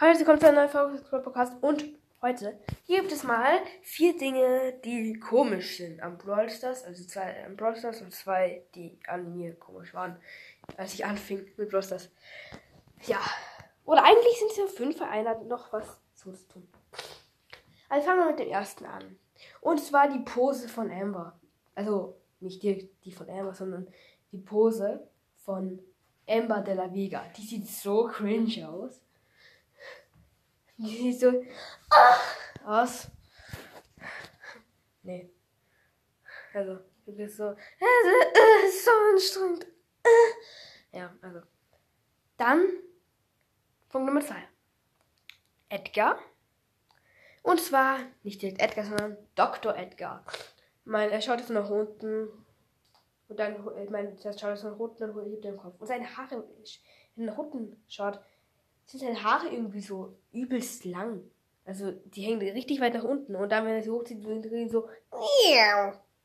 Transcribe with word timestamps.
Heute 0.00 0.24
kommt 0.24 0.44
ein 0.44 0.54
neuer 0.54 0.68
Podcast 0.68 1.60
und 1.60 1.84
heute 2.22 2.56
gibt 2.86 3.10
es 3.10 3.24
mal 3.24 3.58
vier 3.82 4.16
Dinge, 4.16 4.74
die 4.84 5.18
komisch 5.18 5.78
sind 5.78 6.00
am 6.00 6.16
Brawl 6.16 6.48
Stars. 6.48 6.84
Also 6.84 7.02
zwei 7.04 7.44
am 7.44 7.56
Brawl 7.56 7.74
Stars 7.74 8.00
und 8.00 8.14
zwei, 8.14 8.62
die 8.76 8.96
an 9.08 9.34
mir 9.36 9.56
komisch 9.56 9.92
waren, 9.94 10.16
als 10.76 10.94
ich 10.94 11.04
anfing 11.04 11.44
mit 11.56 11.68
Brawl 11.70 11.82
Stars. 11.82 12.12
Ja. 13.08 13.18
Oder 13.86 14.04
eigentlich 14.04 14.38
sind 14.38 14.52
es 14.52 14.56
ja 14.58 14.66
fünf, 14.68 15.02
einer 15.02 15.36
noch 15.42 15.72
was 15.72 15.98
zu 16.14 16.30
tun. 16.46 16.68
Also 17.88 18.06
fangen 18.06 18.20
wir 18.20 18.30
mit 18.30 18.38
dem 18.38 18.50
ersten 18.50 18.86
an. 18.86 19.18
Und 19.60 19.80
zwar 19.80 20.08
die 20.08 20.20
Pose 20.20 20.68
von 20.68 20.92
Amber. 20.92 21.40
Also 21.74 22.16
nicht 22.38 22.62
die, 22.62 22.88
die 23.02 23.10
von 23.10 23.28
Amber, 23.28 23.52
sondern 23.52 23.88
die 24.30 24.38
Pose 24.38 25.08
von 25.44 25.80
Amber 26.28 26.60
de 26.60 26.74
la 26.74 26.94
Vega. 26.94 27.24
Die 27.36 27.42
sieht 27.42 27.66
so 27.66 28.06
cringe 28.06 28.68
aus. 28.68 29.02
Die 30.78 31.12
sieht 31.12 31.20
so 31.20 31.44
ah, 31.90 32.16
aus. 32.64 33.08
Nee. 35.02 35.28
Also, 36.54 36.78
du 37.04 37.12
bist 37.12 37.36
so. 37.36 37.50
Äh, 37.50 38.70
so 38.84 38.90
anstrengend. 39.12 39.66
Ja, 40.92 41.14
also. 41.20 41.40
Dann 42.36 42.60
Punkt 43.88 44.06
Nummer 44.06 44.20
zwei. 44.20 44.48
Edgar. 45.68 46.18
Und 47.42 47.60
zwar 47.60 47.98
nicht 48.22 48.40
direkt 48.40 48.60
Edgar, 48.60 48.84
sondern 48.84 49.16
Dr. 49.34 49.76
Edgar. 49.76 50.24
Mein, 50.84 51.10
er 51.10 51.20
schaut 51.20 51.40
jetzt 51.40 51.50
nach 51.50 51.68
unten 51.68 52.28
und 53.28 53.38
dann, 53.38 53.56
ich 53.82 53.90
meine, 53.90 54.12
der 54.12 54.32
schaut 54.32 54.50
jetzt 54.50 54.64
nach 54.64 54.78
unten 54.78 55.10
und 55.10 55.30
hebt 55.30 55.44
den 55.44 55.56
Kopf. 55.56 55.80
Und 55.80 55.86
seine 55.86 56.16
Haare, 56.16 56.44
wenn 57.14 57.26
er 57.26 57.32
nach 57.32 57.38
unten 57.38 57.82
schaut, 57.88 58.20
sind 58.88 59.00
seine 59.00 59.22
Haare 59.22 59.48
irgendwie 59.48 59.80
so 59.80 60.16
übelst 60.32 60.84
lang. 60.84 61.22
Also, 61.64 61.92
die 62.06 62.22
hängen 62.22 62.40
richtig 62.40 62.80
weit 62.80 62.94
nach 62.94 63.04
unten. 63.04 63.36
Und 63.36 63.50
dann, 63.52 63.66
wenn 63.66 63.74
er 63.74 63.82
sie 63.82 63.90
hochzieht, 63.90 64.22
sind 64.22 64.44
die 64.44 64.68
so 64.68 64.88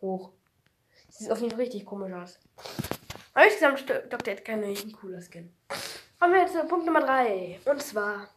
hoch. 0.00 0.32
Sieht 1.08 1.30
auf 1.30 1.38
jeden 1.38 1.52
Fall 1.52 1.60
richtig 1.60 1.86
komisch 1.86 2.12
aus. 2.12 2.38
Aber 3.32 3.44
insgesamt, 3.44 3.88
Dr. 3.88 4.34
Edgar 4.34 4.60
ist 4.64 4.84
ein 4.84 4.92
cooler 4.92 5.20
Skin. 5.20 5.52
Kommen 6.18 6.34
wir 6.34 6.40
jetzt 6.40 6.54
zu 6.54 6.64
Punkt 6.64 6.84
Nummer 6.84 7.00
3. 7.00 7.60
Und 7.64 7.80
zwar, 7.80 8.28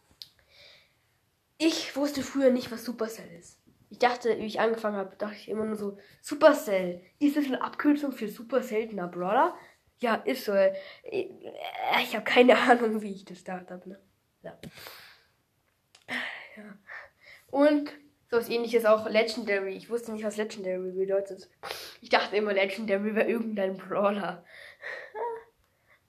ich 1.57 1.95
wusste 1.95 2.21
früher 2.21 2.51
nicht, 2.51 2.71
was 2.71 2.85
Supercell 2.85 3.31
ist. 3.39 3.57
Ich 3.89 3.97
dachte, 3.97 4.37
wie 4.37 4.45
ich 4.45 4.59
angefangen 4.59 4.97
habe, 4.97 5.15
dachte 5.15 5.35
ich 5.35 5.49
immer 5.49 5.65
nur 5.65 5.75
so, 5.75 5.97
Supercell, 6.21 7.01
ist 7.17 7.35
das 7.35 7.45
eine 7.45 7.61
Abkürzung 7.61 8.11
für 8.11 8.27
super 8.27 8.61
seltener 8.61 9.07
Brawler? 9.07 9.55
Ja, 9.99 10.15
ist 10.15 10.45
so. 10.45 10.53
Ich, 11.03 11.29
ich 12.03 12.15
habe 12.15 12.23
keine 12.23 12.57
Ahnung, 12.69 13.01
wie 13.01 13.13
ich 13.13 13.25
das 13.25 13.39
gedacht 13.39 13.71
habe. 13.71 13.89
Ne? 13.89 13.99
Ja. 14.43 14.57
ja. 16.57 16.77
Und 17.51 17.91
so 18.29 18.37
was 18.37 18.49
ähnliches 18.49 18.85
auch 18.85 19.07
Legendary. 19.09 19.75
Ich 19.75 19.89
wusste 19.89 20.13
nicht, 20.13 20.23
was 20.23 20.37
Legendary 20.37 20.91
bedeutet. 20.91 21.49
Ich 21.99 22.07
dachte 22.09 22.37
immer, 22.37 22.53
Legendary 22.53 23.13
wäre 23.13 23.29
irgendein 23.29 23.75
Brawler. 23.77 24.45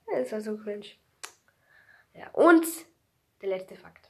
Das 0.07 0.31
war 0.31 0.39
so 0.41 0.57
cringe. 0.57 0.85
Ja, 2.13 2.29
und 2.31 2.65
der 3.41 3.49
letzte 3.49 3.75
Fakt. 3.75 4.09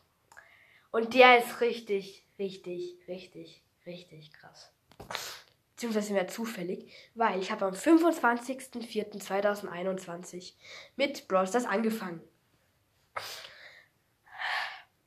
Und 0.92 1.16
der 1.16 1.40
ist 1.40 1.60
richtig, 1.62 2.28
richtig, 2.38 3.00
richtig, 3.08 3.64
richtig 3.86 4.34
krass. 4.34 4.72
Beziehungsweise 5.72 6.14
mehr 6.14 6.28
zufällig, 6.28 6.94
weil 7.16 7.42
ich 7.42 7.50
habe 7.52 7.66
am 7.66 7.74
25.04.2021 7.74 10.54
mit 10.96 11.28
Brawl 11.28 11.48
Stars 11.48 11.66
angefangen. 11.66 12.22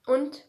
Und 0.07 0.49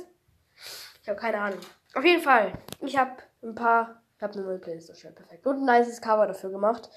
Ich 1.02 1.10
habe 1.10 1.20
keine 1.20 1.40
Ahnung. 1.40 1.60
Auf 1.96 2.06
jeden 2.06 2.22
Fall, 2.22 2.54
ich 2.80 2.96
habe 2.98 3.18
ein 3.42 3.56
paar, 3.56 4.04
ich 4.18 4.24
habe 4.24 4.34
eine 4.34 4.44
neue 4.44 4.60
Playlist 4.60 4.90
erstellt, 4.90 5.16
perfekt. 5.16 5.48
Und 5.48 5.68
ein 5.68 5.80
nices 5.80 6.02
Cover 6.02 6.28
dafür 6.28 6.52
gemacht. 6.52 6.90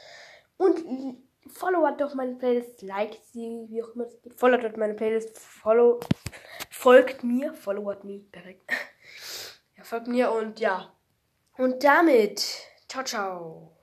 Und 0.56 0.84
followt 1.48 2.00
doch 2.00 2.14
meine 2.14 2.34
Playlist, 2.34 2.82
liked 2.82 3.24
sie, 3.32 3.66
wie 3.68 3.82
auch 3.82 3.94
immer 3.94 4.06
es 4.06 4.20
geht. 4.22 4.34
Followt 4.34 4.64
dort 4.64 4.76
meine 4.76 4.94
Playlist, 4.94 5.38
follow, 5.38 6.00
folgt 6.70 7.24
mir, 7.24 7.54
followt 7.54 8.04
me, 8.04 8.20
perfekt. 8.30 8.70
Ja, 9.76 9.84
folgt 9.84 10.06
mir 10.06 10.32
und 10.32 10.58
ja. 10.58 10.90
Und 11.58 11.84
damit, 11.84 12.42
ciao, 12.88 13.04
ciao. 13.04 13.74